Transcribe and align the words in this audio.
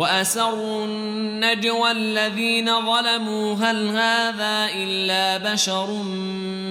وأسروا 0.00 0.84
النجوى 0.84 1.90
الذين 1.90 2.66
ظلموا 2.66 3.54
هل 3.54 3.86
هذا 3.86 4.68
إلا 4.74 5.52
بشر 5.52 6.02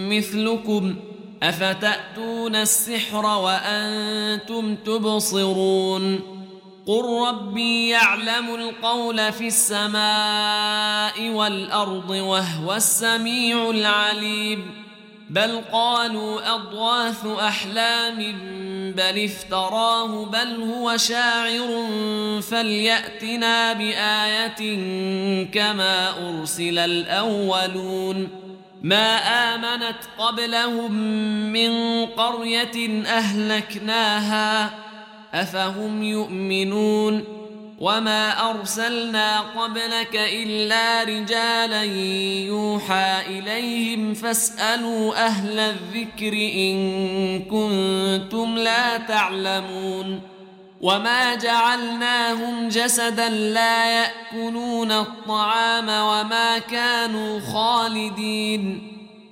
مثلكم؟ 0.10 0.96
أفتأتون 1.44 2.56
السحر 2.56 3.26
وأنتم 3.26 4.76
تبصرون؟ 4.76 6.20
قل 6.88 7.28
ربي 7.28 7.90
يعلم 7.90 8.56
القول 8.56 9.34
في 9.34 9.48
السماء 9.48 11.30
والأرض 11.30 12.10
وهو 12.10 12.76
السميع 12.76 13.70
العليم. 13.70 14.84
بل 15.30 15.62
قالوا 15.72 16.56
أضواث 16.56 17.26
أحلام 17.26 18.20
بل 18.92 19.24
افتراه 19.26 20.26
بل 20.26 20.62
هو 20.62 20.98
شاعر 20.98 21.88
فليأتنا 22.42 23.74
بآية 23.74 24.78
كما 25.46 26.10
أرسل 26.30 26.80
الأولون 26.80 28.28
ما 28.82 29.18
آمنت 29.56 29.98
قبلهم 30.18 30.92
من 31.54 32.06
قرية 32.06 33.04
أهلكناها 33.06 34.72
أفهم 35.34 36.04
يؤمنون 36.04 37.39
وما 37.80 38.50
أرسلنا 38.50 39.40
قبلك 39.40 40.16
إلا 40.16 41.04
رجالا 41.04 41.84
يوحى 42.48 43.22
إليهم 43.28 44.14
فاسألوا 44.14 45.26
أهل 45.26 45.60
الذكر 45.60 46.34
إن 46.34 46.78
كنتم 47.40 48.56
لا 48.58 48.98
تعلمون 48.98 50.22
وما 50.82 51.36
جعلناهم 51.36 52.68
جسدا 52.68 53.30
لا 53.30 54.02
يأكلون 54.02 54.92
الطعام 54.92 55.90
وما 55.90 56.58
كانوا 56.58 57.40
خالدين 57.40 58.89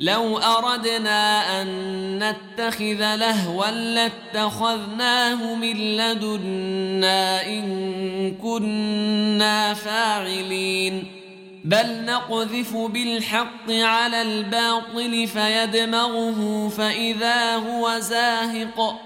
لو 0.00 0.38
أردنا 0.38 1.62
أن 1.62 1.68
نتخذ 2.18 3.16
لهوا 3.16 3.70
لاتخذناه 3.70 5.54
من 5.54 5.96
لدنا 5.96 7.46
إن 7.46 8.34
كنا 8.42 9.74
فاعلين. 9.74 11.04
بل 11.64 12.04
نقذف 12.04 12.76
بالحق 12.76 13.70
على 13.70 14.22
الباطل 14.22 15.26
فيدمغه 15.26 16.68
فإذا 16.68 17.56
هو 17.56 17.98
زاهق. 17.98 19.00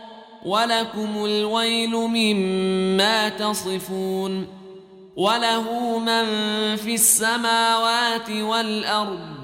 ولكم 0.44 1.24
الويل 1.24 1.90
مما 1.90 3.28
تصفون. 3.28 4.46
وله 5.16 5.98
من 5.98 6.26
في 6.76 6.94
السماوات 6.94 8.30
والأرض 8.30 9.43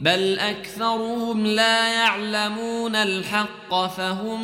بل 0.00 0.38
أكثرهم 0.38 1.46
لا 1.46 1.88
يعلمون 1.88 2.96
الحق 2.96 3.86
فهم 3.86 4.40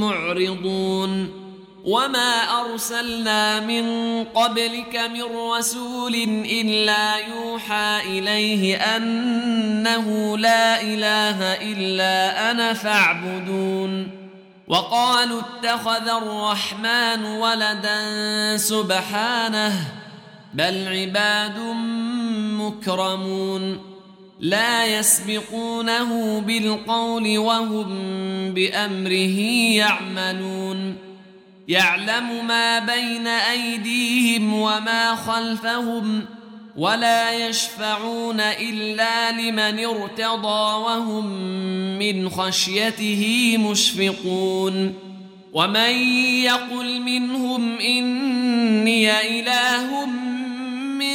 معرضون. 0.00 1.44
وما 1.84 2.60
أرسلنا 2.60 3.60
من 3.60 3.84
قبلك 4.24 4.96
من 4.96 5.22
رسول 5.56 6.14
إلا 6.50 7.16
يوحى 7.16 8.00
إليه 8.18 8.76
أنه 8.76 10.38
لا 10.38 10.82
إله 10.82 11.42
إلا 11.42 12.50
أنا 12.50 12.72
فاعبدون. 12.72 14.10
وقالوا 14.68 15.40
اتخذ 15.40 16.08
الرحمن 16.08 17.24
ولدا 17.24 18.00
سبحانه 18.56 19.72
بل 20.54 20.88
عباد 20.88 21.58
مكرمون. 22.58 23.93
لا 24.44 24.98
يسبقونه 24.98 26.40
بالقول 26.40 27.38
وهم 27.38 27.88
بأمره 28.54 29.38
يعملون. 29.76 30.96
يعلم 31.68 32.46
ما 32.46 32.78
بين 32.78 33.26
أيديهم 33.26 34.54
وما 34.54 35.14
خلفهم 35.14 36.24
ولا 36.76 37.48
يشفعون 37.48 38.40
إلا 38.40 39.32
لمن 39.32 39.84
ارتضى 39.84 40.74
وهم 40.84 41.26
من 41.98 42.28
خشيته 42.28 43.54
مشفقون. 43.58 44.94
ومن 45.52 45.94
يقل 46.44 47.00
منهم 47.00 47.78
إني 47.78 49.40
إله 49.40 50.06
من 50.06 51.14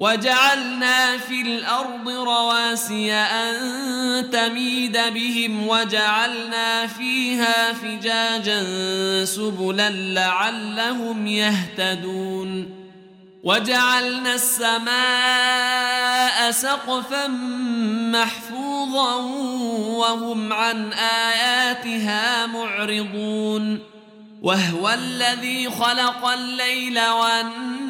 وجعلنا 0.00 1.18
في 1.18 1.40
الأرض 1.40 2.08
رواسي 2.08 3.12
أن 3.12 4.30
تميد 4.30 4.98
بهم 5.14 5.68
وجعلنا 5.68 6.86
فيها 6.86 7.72
فجاجا 7.72 8.64
سبلا 9.24 9.90
لعلهم 9.90 11.26
يهتدون 11.26 12.80
وجعلنا 13.44 14.34
السماء 14.34 14.90
سقفا 16.50 17.26
محفوظا 18.12 19.14
وهم 19.96 20.52
عن 20.52 20.92
آياتها 20.92 22.46
معرضون 22.46 23.78
وهو 24.42 24.90
الذي 24.90 25.70
خلق 25.70 26.26
الليل 26.26 27.00
والنهار 27.00 27.89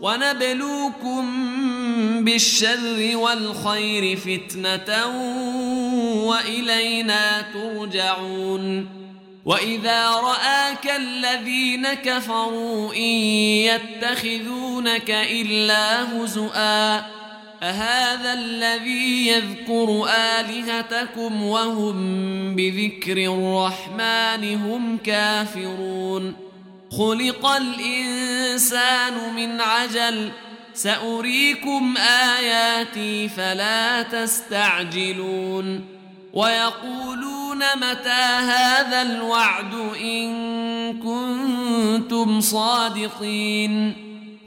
ونبلوكم 0.00 1.24
بالشر 2.24 3.16
والخير 3.16 4.16
فتنة 4.16 5.06
وإلينا 6.26 7.44
ترجعون. 7.54 8.98
وإذا 9.44 10.10
رآك 10.10 10.90
الذين 10.96 11.88
كفروا 11.94 12.94
إن 12.94 13.10
يتخذونك 13.70 15.10
إلا 15.10 16.02
هزؤا 16.02 16.96
أهذا 17.62 18.32
الذي 18.32 19.28
يذكر 19.28 20.08
آلهتكم 20.40 21.42
وهم 21.42 21.96
بذكر 22.56 23.16
الرحمن 23.18 24.54
هم 24.54 24.98
كافرون. 25.04 26.47
خلق 26.90 27.46
الإنسان 27.46 29.34
من 29.36 29.60
عجل. 29.60 30.30
سأريكم 30.74 31.94
آياتي 32.38 33.28
فلا 33.28 34.02
تستعجلون. 34.02 35.84
ويقولون 36.32 37.58
متى 37.76 38.24
هذا 38.40 39.02
الوعد 39.02 39.74
إن 40.00 40.32
كنتم 40.98 42.40
صادقين. 42.40 44.07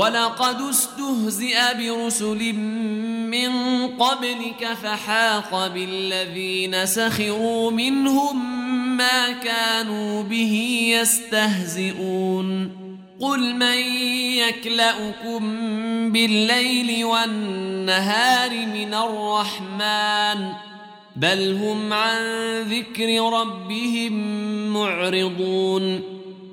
ولقد 0.00 0.60
استهزئ 0.60 1.58
برسل 1.78 2.52
من 3.28 3.52
قبلك 3.86 4.68
فحاق 4.82 5.66
بالذين 5.66 6.86
سخروا 6.86 7.70
منهم 7.70 8.66
ما 8.96 9.32
كانوا 9.32 10.22
به 10.22 10.82
يستهزئون. 11.00 12.70
قل 13.20 13.54
من 13.54 13.78
يكلأكم 14.48 15.40
بالليل 16.12 17.04
والنهار 17.04 18.50
من 18.50 18.94
الرحمن؟ 18.94 20.52
بل 21.16 21.58
هم 21.62 21.92
عن 21.92 22.22
ذكر 22.62 23.32
ربهم 23.32 24.12
معرضون. 24.72 26.19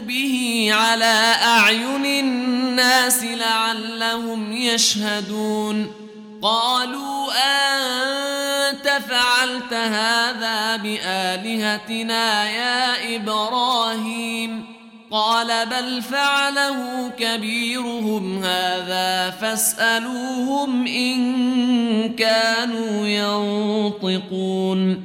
به 0.00 0.68
على 0.72 1.34
أعين 1.42 2.06
الناس 2.06 3.24
لعلهم 3.24 4.52
يشهدون. 4.52 5.92
قالوا 6.42 7.26
أنت 8.70 9.00
فعلت 9.08 9.74
هذا 9.74 10.76
بآلهتنا 10.76 12.50
يا 12.50 13.16
إبراهيم؟ 13.16 14.80
قال 15.10 15.66
بل 15.66 16.02
فعله 16.02 17.08
كبيرهم 17.18 18.44
هذا 18.44 19.30
فاسألوهم 19.30 20.86
إن 20.86 22.14
كانوا 22.14 23.06
ينطقون. 24.02 25.04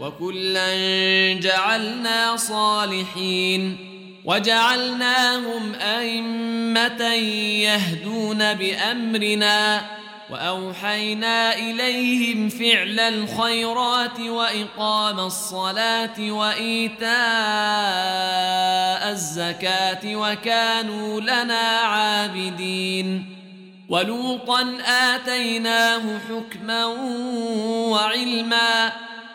وكلا 0.00 0.74
جعلنا 1.40 2.36
صالحين 2.36 3.76
وجعلناهم 4.24 5.74
أئمة 5.74 7.14
يهدون 7.64 8.54
بأمرنا 8.54 9.82
وأوحينا 10.30 11.54
إليهم 11.54 12.48
فعل 12.48 13.00
الخيرات 13.00 14.20
وإقام 14.20 15.18
الصلاة 15.18 16.20
وإيتاء 16.32 17.10
الزكاة 19.10 20.16
وكانوا 20.16 21.20
لنا 21.20 21.78
عابدين 21.78 23.24
ولوطا 23.88 24.78
آتيناه 24.86 26.18
حكما 26.28 26.84
وعلما 27.90 28.92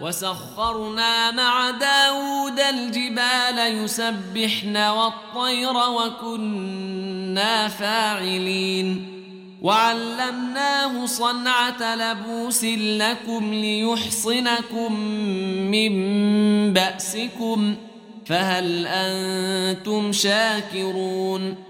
وسخرنا 0.00 1.30
مع 1.30 1.70
داود 1.70 2.60
الجبال 2.60 3.84
يسبحن 3.84 4.76
والطير 4.76 5.76
وكنا 5.76 7.68
فاعلين. 7.68 9.20
وعلمناه 9.62 11.06
صنعة 11.06 11.94
لبوس 11.94 12.64
لكم 12.64 13.54
ليحصنكم 13.54 14.92
من 15.70 15.92
بأسكم 16.72 17.76
فهل 18.26 18.86
أنتم 18.86 20.12
شاكرون؟ 20.12 21.69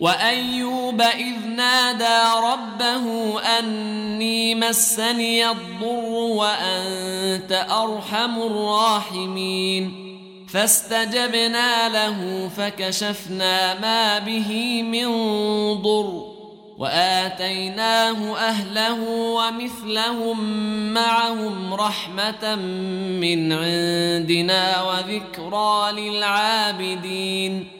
وأيوب 0.00 1.02
إذ 1.02 1.46
نادى 1.56 2.20
ربه 2.42 3.40
أني 3.58 4.54
مسني 4.54 5.50
الضر 5.50 6.08
وأنت 6.12 7.66
أرحم 7.70 8.42
الراحمين. 8.42 10.06
فاستجبنا 10.48 11.88
له 11.88 12.50
فكشفنا 12.56 13.80
ما 13.80 14.18
به 14.18 14.82
من 14.82 15.08
ضر 15.82 16.24
وآتيناه 16.78 18.36
أهله 18.36 19.02
ومثلهم 19.10 20.38
معهم 20.94 21.74
رحمة 21.74 22.54
من 23.20 23.52
عندنا 23.52 24.82
وذكرى 24.82 25.92
للعابدين. 25.92 27.79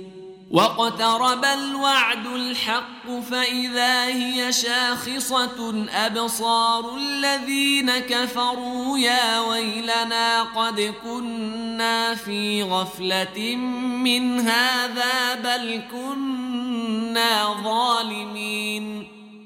واقترب 0.51 1.45
الوعد 1.45 2.25
الحق 2.25 3.19
فإذا 3.31 4.05
هي 4.05 4.51
شاخصة 4.51 5.85
أبصار 5.89 6.97
الذين 6.97 7.99
كفروا 7.99 8.97
يا 8.97 9.39
ويلنا 9.39 10.43
قد 10.43 10.93
كنا 11.03 12.15
في 12.15 12.63
غفلة 12.63 13.55
من 13.55 14.39
هذا 14.39 15.35
بل 15.35 15.81
كنا 15.91 17.55
ظالمين 17.63 19.20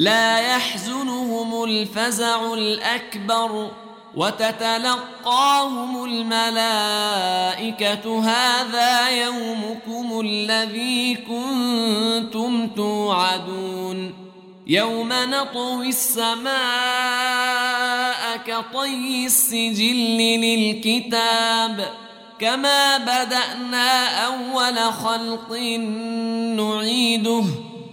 لا 0.00 0.38
يحزنهم 0.38 1.64
الفزع 1.64 2.54
الأكبر 2.54 3.70
وتتلقاهم 4.16 6.04
الملائكة 6.04 7.50
هذا 8.24 9.10
يومكم 9.10 10.20
الذي 10.20 11.14
كنتم 11.14 12.68
توعدون 12.68 14.14
يوم 14.66 15.08
نطوي 15.12 15.88
السماء 15.88 16.50
كطي 18.46 19.26
السجل 19.26 20.18
للكتاب 20.18 21.88
كما 22.38 22.98
بدأنا 22.98 24.26
أول 24.26 24.92
خلق 24.92 25.52
نعيده 26.56 27.44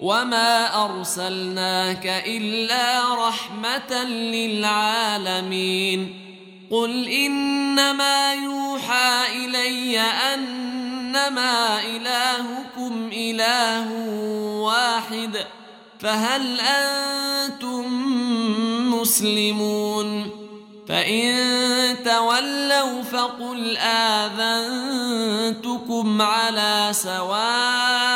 وما 0.00 0.84
أرسلناك 0.84 2.06
إلا 2.26 3.14
رحمة 3.28 4.04
للعالمين 4.34 5.46
قل 6.70 7.08
إنما 7.08 8.34
يوحى 8.34 9.44
إلي 9.44 10.00
أنما 10.00 11.80
إلهكم 11.80 13.10
إله 13.12 13.92
واحد 14.60 15.36
فهل 16.00 16.60
أنتم 16.60 17.86
مسلمون 19.00 20.30
فإن 20.88 21.36
تولوا 22.04 23.02
فقل 23.02 23.76
آذنتكم 23.76 24.92
على 26.22 26.88
سواء 26.92 28.15